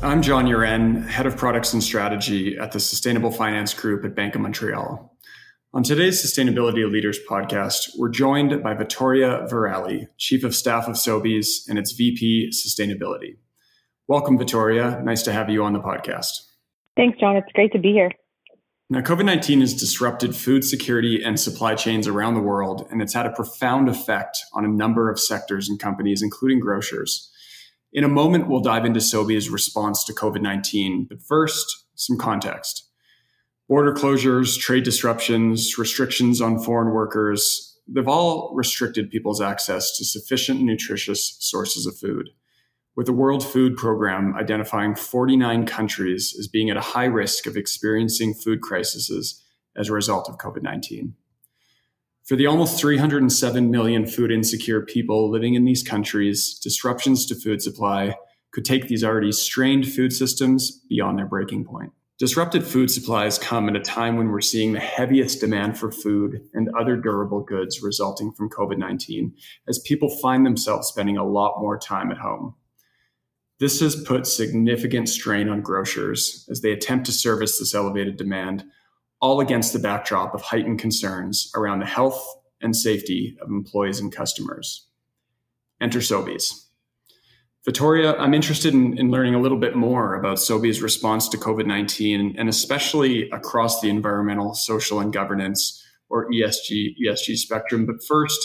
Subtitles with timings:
[0.00, 4.36] I'm John Uren, Head of Products and Strategy at the Sustainable Finance Group at Bank
[4.36, 5.12] of Montreal.
[5.74, 11.68] On today's Sustainability Leaders podcast, we're joined by Vittoria Varalli, Chief of Staff of Sobeys
[11.68, 13.38] and its VP Sustainability.
[14.06, 15.02] Welcome, Vittoria.
[15.02, 16.42] Nice to have you on the podcast.
[16.96, 17.34] Thanks, John.
[17.34, 18.12] It's great to be here.
[18.90, 23.14] Now, COVID 19 has disrupted food security and supply chains around the world, and it's
[23.14, 27.32] had a profound effect on a number of sectors and companies, including grocers.
[27.98, 31.06] In a moment, we'll dive into Sobeys' response to COVID 19.
[31.10, 32.88] But first, some context.
[33.68, 40.60] Border closures, trade disruptions, restrictions on foreign workers, they've all restricted people's access to sufficient
[40.60, 42.28] nutritious sources of food.
[42.94, 47.56] With the World Food Program identifying 49 countries as being at a high risk of
[47.56, 49.42] experiencing food crises
[49.74, 51.14] as a result of COVID 19.
[52.28, 57.62] For the almost 307 million food insecure people living in these countries, disruptions to food
[57.62, 58.16] supply
[58.52, 61.90] could take these already strained food systems beyond their breaking point.
[62.18, 66.42] Disrupted food supplies come at a time when we're seeing the heaviest demand for food
[66.52, 69.32] and other durable goods resulting from COVID 19
[69.66, 72.54] as people find themselves spending a lot more time at home.
[73.58, 78.64] This has put significant strain on grocers as they attempt to service this elevated demand
[79.20, 82.22] all against the backdrop of heightened concerns around the health
[82.60, 84.86] and safety of employees and customers.
[85.80, 86.64] Enter Sobeys.
[87.64, 91.66] Vittoria, I'm interested in, in, learning a little bit more about Sobeys' response to COVID
[91.66, 97.84] 19 and especially across the environmental, social, and governance or ESG, ESG spectrum.
[97.84, 98.40] But first,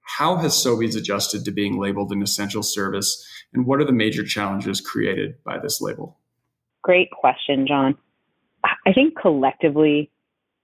[0.00, 4.24] how has Sobeys adjusted to being labeled an essential service and what are the major
[4.24, 6.18] challenges created by this label?
[6.82, 7.96] Great question, John.
[8.86, 10.10] I think collectively,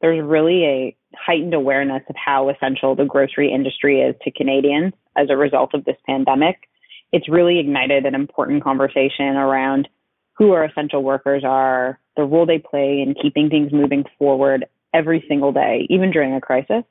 [0.00, 5.28] there's really a heightened awareness of how essential the grocery industry is to Canadians as
[5.30, 6.68] a result of this pandemic.
[7.12, 9.88] It's really ignited an important conversation around
[10.34, 15.24] who our essential workers are, the role they play in keeping things moving forward every
[15.28, 16.84] single day, even during a crisis.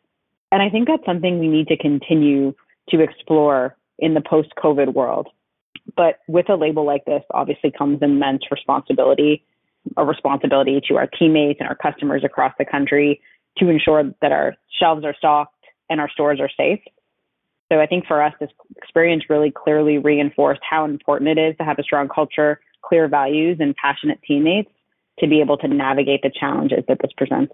[0.51, 2.53] And I think that's something we need to continue
[2.89, 5.27] to explore in the post COVID world.
[5.95, 9.43] But with a label like this, obviously comes immense responsibility
[9.97, 13.21] a responsibility to our teammates and our customers across the country
[13.57, 15.55] to ensure that our shelves are stocked
[15.89, 16.79] and our stores are safe.
[17.71, 21.63] So I think for us, this experience really clearly reinforced how important it is to
[21.63, 24.71] have a strong culture, clear values, and passionate teammates
[25.19, 27.53] to be able to navigate the challenges that this presents.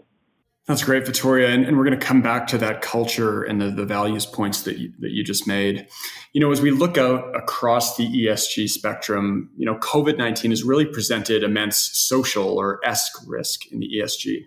[0.68, 1.50] That's great, Victoria.
[1.50, 4.64] And, and we're going to come back to that culture and the, the values points
[4.64, 5.88] that you, that you just made.
[6.34, 10.64] You know, as we look out across the ESG spectrum, you know, COVID 19 has
[10.64, 14.46] really presented immense social or ESG risk in the ESG.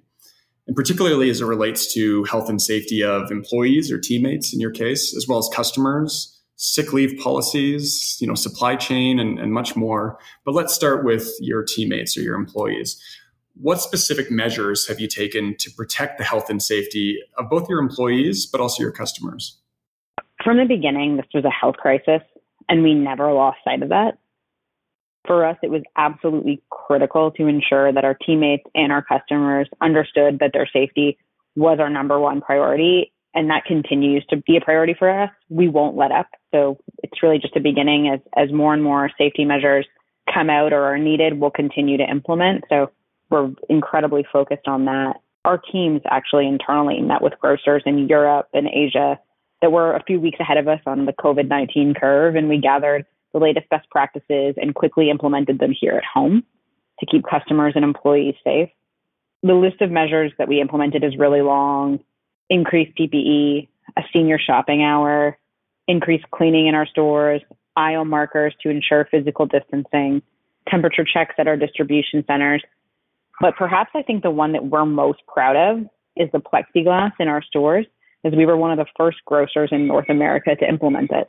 [0.66, 4.72] And particularly as it relates to health and safety of employees or teammates in your
[4.72, 9.76] case, as well as customers, sick leave policies, you know, supply chain and, and much
[9.76, 10.18] more.
[10.44, 13.00] But let's start with your teammates or your employees
[13.60, 17.80] what specific measures have you taken to protect the health and safety of both your
[17.80, 19.58] employees, but also your customers?
[20.44, 22.22] From the beginning, this was a health crisis,
[22.68, 24.18] and we never lost sight of that.
[25.26, 30.38] For us, it was absolutely critical to ensure that our teammates and our customers understood
[30.38, 31.18] that their safety
[31.56, 35.30] was our number one priority, and that continues to be a priority for us.
[35.48, 36.28] We won't let up.
[36.54, 39.86] So it's really just a beginning as, as more and more safety measures
[40.32, 42.64] come out or are needed, we'll continue to implement.
[42.68, 42.90] So
[43.30, 45.20] we're incredibly focused on that.
[45.44, 49.18] Our teams actually internally met with grocers in Europe and Asia
[49.62, 52.58] that were a few weeks ahead of us on the COVID 19 curve, and we
[52.58, 56.42] gathered the latest best practices and quickly implemented them here at home
[57.00, 58.70] to keep customers and employees safe.
[59.42, 62.00] The list of measures that we implemented is really long
[62.50, 65.38] increased PPE, a senior shopping hour,
[65.86, 67.42] increased cleaning in our stores,
[67.76, 70.22] aisle markers to ensure physical distancing,
[70.68, 72.62] temperature checks at our distribution centers,
[73.40, 75.86] but perhaps I think the one that we're most proud of
[76.16, 77.86] is the plexiglass in our stores,
[78.24, 81.28] as we were one of the first grocers in North America to implement it.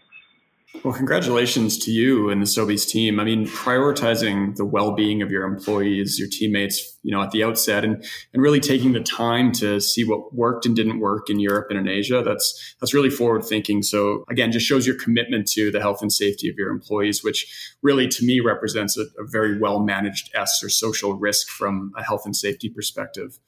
[0.83, 3.19] Well, congratulations to you and the Sobeys team.
[3.19, 7.83] I mean, prioritizing the well-being of your employees, your teammates, you know, at the outset
[7.83, 11.68] and and really taking the time to see what worked and didn't work in Europe
[11.69, 12.21] and in Asia.
[12.24, 13.81] That's that's really forward thinking.
[13.81, 17.75] So again, just shows your commitment to the health and safety of your employees, which
[17.81, 22.04] really to me represents a, a very well managed S or social risk from a
[22.04, 23.39] health and safety perspective.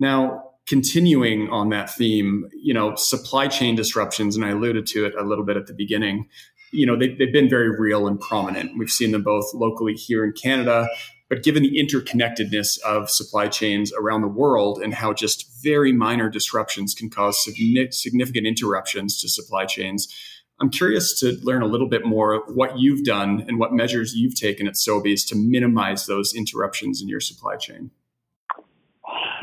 [0.00, 5.14] Now, continuing on that theme, you know, supply chain disruptions, and I alluded to it
[5.14, 6.28] a little bit at the beginning,
[6.74, 8.76] you know, they, have been very real and prominent.
[8.76, 10.88] We've seen them both locally here in Canada,
[11.28, 16.28] but given the interconnectedness of supply chains around the world and how just very minor
[16.28, 20.08] disruptions can cause significant interruptions to supply chains,
[20.60, 24.36] I'm curious to learn a little bit more what you've done and what measures you've
[24.36, 27.90] taken at Sobeys to minimize those interruptions in your supply chain.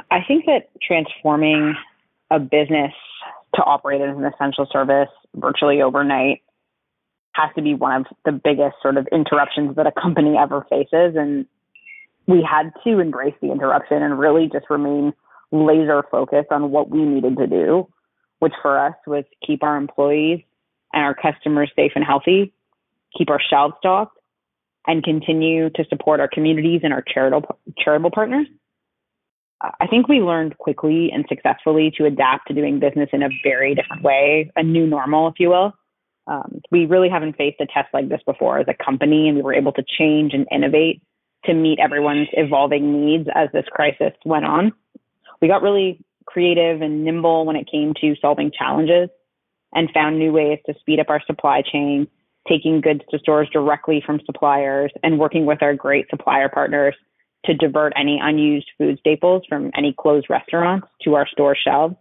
[0.10, 1.76] I think that transforming
[2.30, 2.94] a business
[3.56, 6.42] to operate as an essential service virtually overnight
[7.34, 11.16] has to be one of the biggest sort of interruptions that a company ever faces.
[11.16, 11.46] And
[12.28, 15.14] we had to embrace the interruption and really just remain
[15.52, 17.88] laser focused on what we needed to do,
[18.40, 20.42] which for us was keep our employees
[20.94, 22.54] and our customers safe and healthy,
[23.18, 24.18] keep our shelves stocked,
[24.88, 28.48] and continue to support our communities and our charitable charitable partners.
[29.80, 33.76] I think we learned quickly and successfully to adapt to doing business in a very
[33.76, 35.74] different way, a new normal, if you will.
[36.28, 39.44] Um, we really haven't faced a test like this before as a company, and we
[39.44, 41.02] were able to change and innovate
[41.46, 44.72] to meet everyone's evolving needs as this crisis went on.
[45.42, 49.10] We got really creative and nimble when it came to solving challenges
[49.74, 52.08] and found new ways to speed up our supply chain,
[52.48, 56.96] taking goods to stores directly from suppliers and working with our great supplier partners
[57.46, 61.96] to divert any unused food staples from any closed restaurants to our store shelves.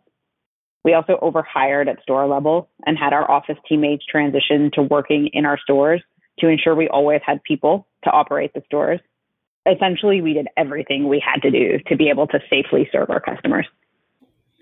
[0.85, 5.44] We also overhired at store level and had our office teammates transition to working in
[5.44, 6.03] our stores
[6.38, 9.00] to ensure we always had people to operate the stores.
[9.71, 13.21] Essentially, we did everything we had to do to be able to safely serve our
[13.21, 13.67] customers.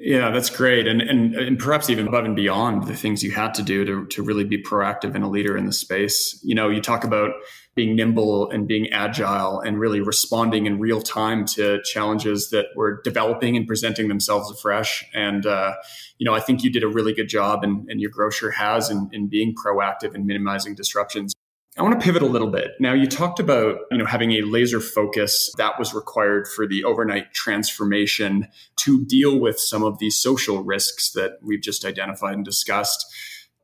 [0.00, 0.86] Yeah, that's great.
[0.86, 4.06] And, and and perhaps even above and beyond the things you had to do to,
[4.06, 6.40] to really be proactive and a leader in the space.
[6.44, 7.32] You know, you talk about
[7.74, 13.00] being nimble and being agile and really responding in real time to challenges that were
[13.02, 15.04] developing and presenting themselves afresh.
[15.14, 15.74] And, uh,
[16.18, 18.90] you know, I think you did a really good job and, and your grocer has
[18.90, 21.34] in, in being proactive and minimizing disruptions.
[21.78, 22.72] I want to pivot a little bit.
[22.80, 26.82] Now you talked about, you know, having a laser focus that was required for the
[26.82, 28.48] overnight transformation
[28.78, 33.06] to deal with some of these social risks that we've just identified and discussed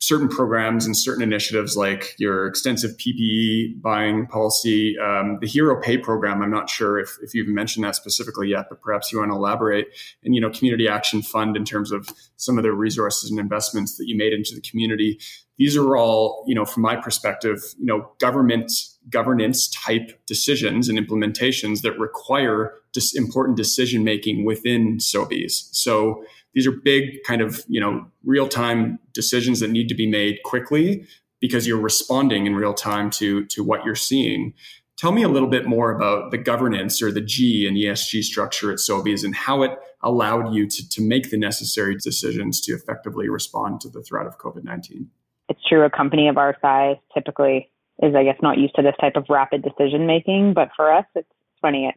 [0.00, 5.99] certain programs and certain initiatives like your extensive PPE buying policy, um, the Hero Pay
[5.99, 6.43] program.
[6.43, 9.37] I'm not sure if, if you've mentioned that specifically yet, but perhaps you want to
[9.37, 9.87] elaborate.
[10.23, 13.96] And, you know, Community Action Fund in terms of some of the resources and investments
[13.96, 15.19] that you made into the community.
[15.56, 18.73] These are all, you know, from my perspective, you know, government
[19.11, 25.69] governance type decisions and implementations that require dis- important decision making within Sobeys.
[25.73, 26.25] So
[26.55, 30.38] these are big kind of you know real time decisions that need to be made
[30.44, 31.06] quickly
[31.41, 34.55] because you're responding in real time to to what you're seeing.
[34.96, 38.73] Tell me a little bit more about the governance or the g and esg structure
[38.73, 43.29] at sobeys and how it allowed you to, to make the necessary decisions to effectively
[43.29, 45.06] respond to the threat of covid-19
[45.50, 45.85] it's true.
[45.85, 47.70] A company of our size typically
[48.02, 51.05] is i guess not used to this type of rapid decision making but for us
[51.14, 51.29] it's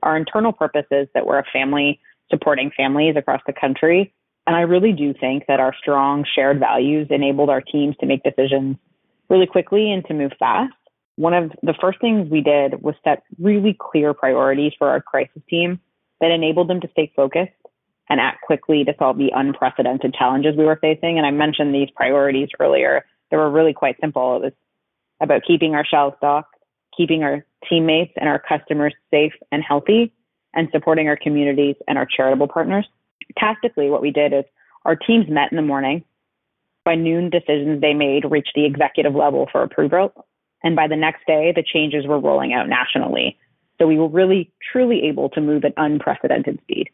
[0.03, 1.99] our internal purpose is that we're a family
[2.29, 4.13] supporting families across the country
[4.47, 8.24] and I really do think that our strong shared values enabled our teams to make
[8.24, 8.77] decisions
[9.29, 10.74] really quickly and to move fast.
[11.17, 15.41] One of the first things we did was set really clear priorities for our crisis
[15.50, 15.81] team
[16.21, 17.51] that enabled them to stay focused
[18.09, 21.17] and act quickly to solve the unprecedented challenges we were facing.
[21.17, 23.03] And I mentioned these priorities earlier.
[23.29, 24.38] They were really quite simple.
[24.38, 24.53] It was
[25.21, 26.55] about keeping our shelves stocked,
[26.98, 30.12] keeping our teammates and our customers safe and healthy,
[30.54, 32.88] and supporting our communities and our charitable partners
[33.38, 34.44] tactically, what we did is
[34.86, 36.04] our teams met in the morning.
[36.86, 40.25] By noon, decisions they made reached the executive level for approval.
[40.63, 43.38] And by the next day, the changes were rolling out nationally.
[43.77, 46.89] So we were really, truly able to move at unprecedented speed.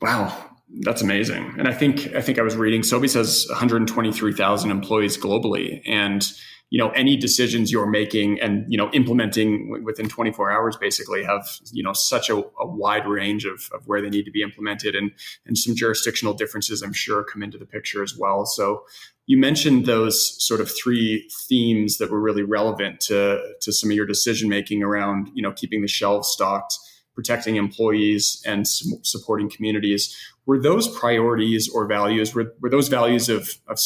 [0.00, 0.50] Wow,
[0.82, 1.54] that's amazing.
[1.58, 6.30] And I think I think I was reading Sobeys says 123,000 employees globally, and
[6.70, 11.46] you know any decisions you're making and you know implementing within 24 hours basically have
[11.72, 14.94] you know such a, a, wide range of, of where they need to be implemented
[14.94, 15.10] and
[15.46, 18.46] and some jurisdictional differences i'm sure come into the picture as well.
[18.46, 18.84] So
[19.26, 23.96] you mentioned those sort of three themes that were really relevant to to some of
[23.96, 26.76] your decision making around you know keeping the shelves stocked
[27.20, 30.16] protecting employees and supporting communities.
[30.46, 33.78] Were those priorities or values, were, were those values of, of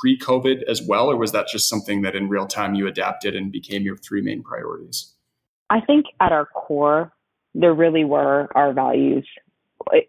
[0.00, 3.34] pre COVID as well, or was that just something that in real time you adapted
[3.34, 5.12] and became your three main priorities?
[5.68, 7.12] I think at our core,
[7.54, 9.26] there really were our values.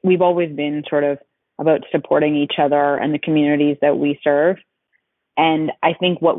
[0.03, 1.17] We've always been sort of
[1.57, 4.57] about supporting each other and the communities that we serve.
[5.35, 6.37] And I think what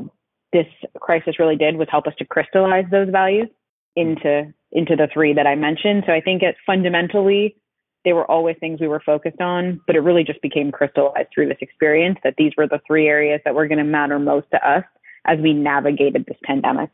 [0.53, 0.67] this
[1.01, 3.49] crisis really did was help us to crystallize those values
[3.97, 6.05] into into the three that I mentioned.
[6.07, 7.57] So I think it fundamentally
[8.05, 11.49] they were always things we were focused on, but it really just became crystallized through
[11.49, 14.69] this experience that these were the three areas that were going to matter most to
[14.69, 14.85] us
[15.27, 16.91] as we navigated this pandemic.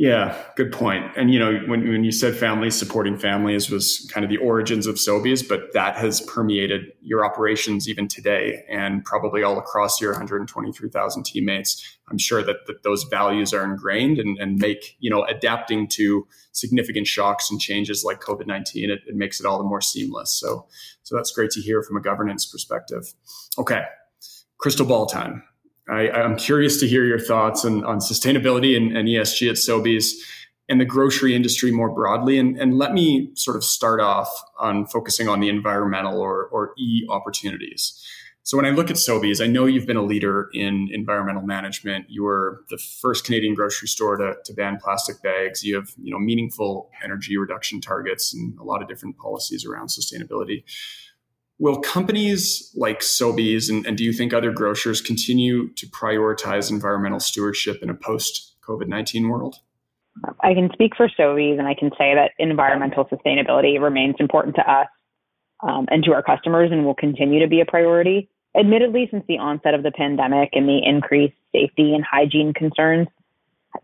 [0.00, 1.12] Yeah, good point.
[1.14, 4.86] And you know, when when you said families supporting families was kind of the origins
[4.86, 10.12] of Sobeys, but that has permeated your operations even today, and probably all across your
[10.12, 11.98] 123,000 teammates.
[12.08, 16.26] I'm sure that, that those values are ingrained and, and make you know adapting to
[16.52, 18.88] significant shocks and changes like COVID 19.
[18.88, 20.32] It, it makes it all the more seamless.
[20.32, 20.66] So,
[21.02, 23.12] so that's great to hear from a governance perspective.
[23.58, 23.82] Okay,
[24.56, 25.42] crystal ball time.
[25.88, 30.12] I, am curious to hear your thoughts on, on sustainability and, and, ESG at Sobeys
[30.68, 32.38] and the grocery industry more broadly.
[32.38, 36.72] And, and, let me sort of start off on focusing on the environmental or, or
[36.78, 38.00] E opportunities.
[38.42, 42.06] So when I look at Sobeys, I know you've been a leader in environmental management.
[42.08, 45.62] You were the first Canadian grocery store to, to ban plastic bags.
[45.62, 49.88] You have you know meaningful energy reduction targets and a lot of different policies around
[49.88, 50.64] sustainability.
[51.60, 57.20] Will companies like Sobeys and, and do you think other grocers continue to prioritize environmental
[57.20, 59.56] stewardship in a post COVID 19 world?
[60.42, 64.62] I can speak for Sobeys and I can say that environmental sustainability remains important to
[64.62, 64.88] us
[65.62, 68.30] um, and to our customers and will continue to be a priority.
[68.58, 73.06] Admittedly, since the onset of the pandemic and the increased safety and hygiene concerns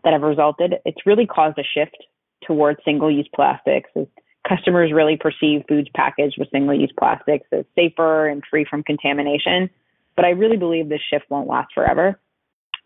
[0.03, 1.95] that have resulted, it's really caused a shift
[2.43, 4.07] towards single use plastics as
[4.47, 9.69] customers really perceive foods packaged with single use plastics as safer and free from contamination.
[10.15, 12.19] But I really believe this shift won't last forever.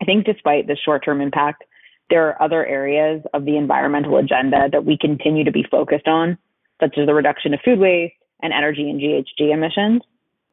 [0.01, 1.63] I think despite the short term impact,
[2.09, 6.37] there are other areas of the environmental agenda that we continue to be focused on,
[6.81, 10.01] such as the reduction of food waste and energy and GHG emissions.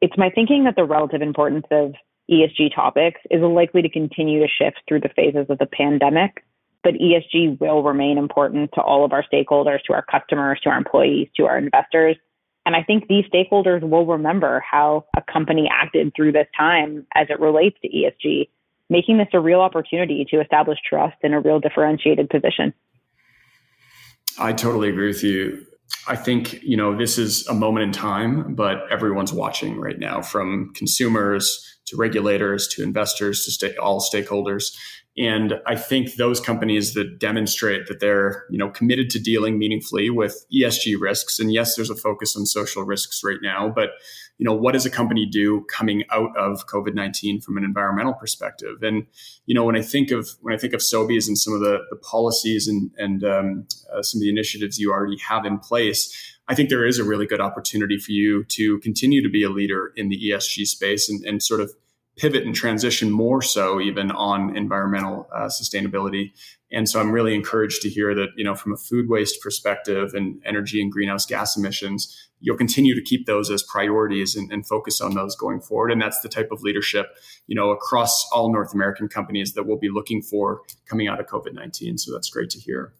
[0.01, 1.93] It's my thinking that the relative importance of
[2.31, 6.45] ESG topics is likely to continue to shift through the phases of the pandemic
[6.83, 10.77] but ESG will remain important to all of our stakeholders, to our customers, to our
[10.77, 12.15] employees, to our investors.
[12.65, 17.27] And I think these stakeholders will remember how a company acted through this time as
[17.29, 18.49] it relates to ESG,
[18.89, 22.73] making this a real opportunity to establish trust in a real differentiated position.
[24.37, 25.65] I totally agree with you.
[26.07, 30.21] I think, you know, this is a moment in time, but everyone's watching right now
[30.21, 34.75] from consumers to regulators to investors to stay, all stakeholders.
[35.17, 40.09] And I think those companies that demonstrate that they're, you know, committed to dealing meaningfully
[40.09, 43.89] with ESG risks, and yes, there's a focus on social risks right now, but
[44.39, 48.13] you know, what does a company do coming out of COVID nineteen from an environmental
[48.13, 48.81] perspective?
[48.81, 49.05] And
[49.45, 51.79] you know, when I think of when I think of Sobeys and some of the,
[51.89, 56.37] the policies and and um, uh, some of the initiatives you already have in place,
[56.47, 59.49] I think there is a really good opportunity for you to continue to be a
[59.49, 61.73] leader in the ESG space and, and sort of
[62.19, 66.31] pivot and transition more so even on environmental uh, sustainability.
[66.71, 70.13] And so I'm really encouraged to hear that, you know, from a food waste perspective
[70.13, 74.67] and energy and greenhouse gas emissions, you'll continue to keep those as priorities and, and
[74.67, 75.91] focus on those going forward.
[75.91, 77.07] And that's the type of leadership,
[77.47, 81.25] you know, across all North American companies that we'll be looking for coming out of
[81.25, 81.99] COVID-19.
[81.99, 82.93] So that's great to hear.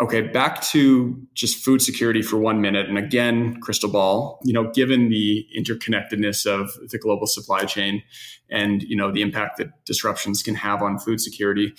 [0.00, 2.88] Okay, back to just food security for one minute.
[2.88, 8.04] And again, crystal ball, you know, given the interconnectedness of the global supply chain
[8.48, 11.74] and, you know, the impact that disruptions can have on food security,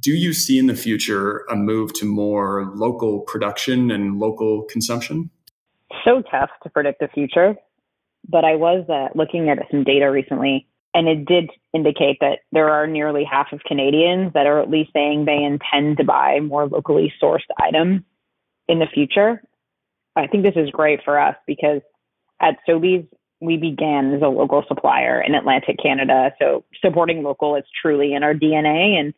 [0.00, 5.30] do you see in the future a move to more local production and local consumption?
[6.04, 7.54] So tough to predict the future.
[8.28, 12.70] But I was uh, looking at some data recently and it did indicate that there
[12.70, 16.66] are nearly half of Canadians that are at least saying they intend to buy more
[16.68, 18.02] locally sourced items
[18.68, 19.42] in the future.
[20.16, 21.80] I think this is great for us because
[22.40, 23.06] at Sobeys,
[23.40, 26.32] we began as a local supplier in Atlantic Canada.
[26.40, 29.12] So supporting local is truly in our DNA and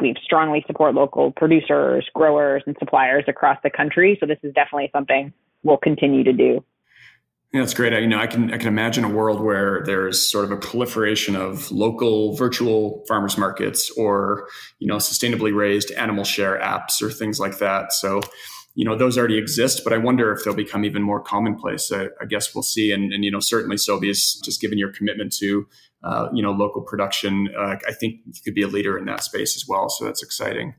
[0.00, 4.16] we strongly support local producers, growers, and suppliers across the country.
[4.20, 5.32] So this is definitely something
[5.64, 6.64] we'll continue to do.
[7.52, 7.92] Yeah, that's great.
[7.92, 10.56] I, you know, I can I can imagine a world where there's sort of a
[10.56, 17.10] proliferation of local virtual farmers markets or you know sustainably raised animal share apps or
[17.10, 17.92] things like that.
[17.92, 18.22] So,
[18.74, 21.92] you know, those already exist, but I wonder if they'll become even more commonplace.
[21.92, 22.90] I, I guess we'll see.
[22.90, 25.66] And, and you know, certainly Sobeys, just given your commitment to
[26.02, 29.24] uh, you know local production, uh, I think you could be a leader in that
[29.24, 29.90] space as well.
[29.90, 30.74] So that's exciting.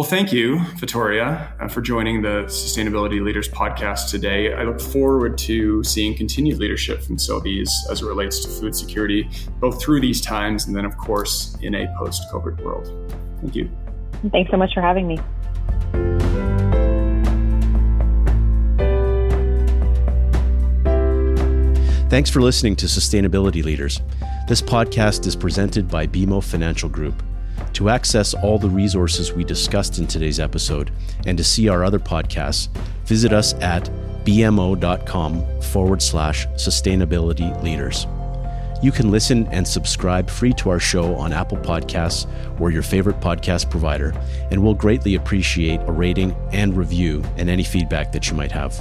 [0.00, 4.54] Well, thank you, Vittoria, uh, for joining the Sustainability Leaders podcast today.
[4.54, 9.28] I look forward to seeing continued leadership from Sobeys as it relates to food security,
[9.58, 13.14] both through these times and then, of course, in a post COVID world.
[13.42, 13.70] Thank you.
[14.32, 15.18] Thanks so much for having me.
[22.08, 24.00] Thanks for listening to Sustainability Leaders.
[24.48, 27.22] This podcast is presented by BMO Financial Group.
[27.74, 30.90] To access all the resources we discussed in today's episode
[31.26, 32.68] and to see our other podcasts,
[33.04, 33.84] visit us at
[34.24, 38.06] bmo.com forward slash sustainability leaders.
[38.82, 42.26] You can listen and subscribe free to our show on Apple Podcasts
[42.58, 44.14] or your favorite podcast provider,
[44.50, 48.78] and we'll greatly appreciate a rating and review and any feedback that you might have.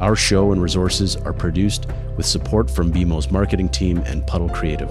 [0.00, 1.86] Our show and resources are produced
[2.16, 4.90] with support from BMO's marketing team and Puddle Creative.